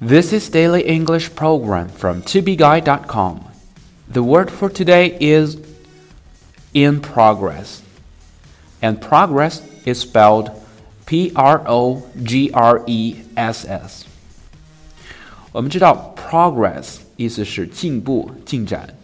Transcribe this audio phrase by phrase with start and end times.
[0.00, 3.40] This is Daily English Program from tobeguide.com.
[4.12, 5.56] The word for today is
[6.72, 7.80] in progress.
[8.82, 10.50] And progress is spelled
[11.06, 14.04] P R O G R E S S.
[15.52, 18.94] 我们知道 progress 意思是进步、进展。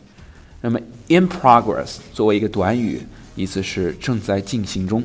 [0.61, 3.03] 那么 in progress 作为一个短语，
[3.35, 5.03] 意思是正在进行中。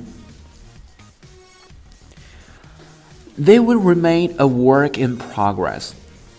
[3.37, 5.93] they will remain a work in progress,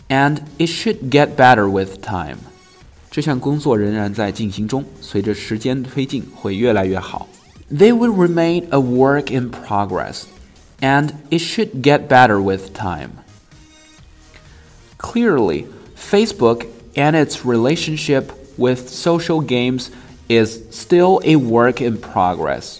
[0.08, 2.38] and it should get better with time.
[3.10, 7.28] 这项工作仍然在进行中，随着时间推进会越来越好。
[7.72, 10.24] They will remain a work in progress,
[10.80, 13.10] and it should get better with time.
[14.98, 19.88] Clearly, Facebook and its relationship with social games
[20.28, 22.78] is still a work in progress.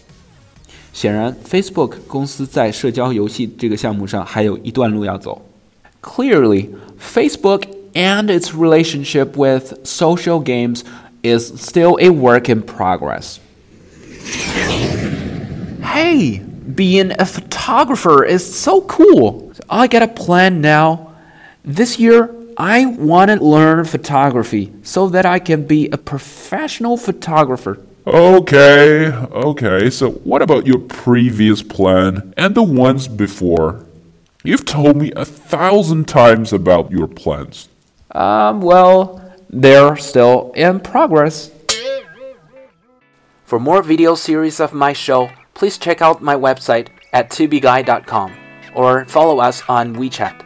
[0.92, 5.40] 显然，Facebook 公司在社交游戏这个项目上还有一段路要走。
[6.02, 6.68] Clearly,
[7.00, 10.82] Facebook and its relationship with social games
[11.22, 13.38] is still a work in progress.
[15.82, 16.40] Hey,
[16.74, 19.52] being a photographer is so cool.
[19.68, 21.08] I get a plan now.
[21.64, 27.78] This year, I want to learn photography so that I can be a professional photographer.
[28.05, 29.89] Okay, okay.
[29.89, 33.85] So, what about your previous plan and the ones before?
[34.43, 37.69] You've told me a thousand times about your plans.
[38.11, 41.49] Um, well, they're still in progress.
[43.45, 48.33] For more video series of my show, please check out my website at tubeguy.com
[48.75, 50.42] or follow us on WeChat.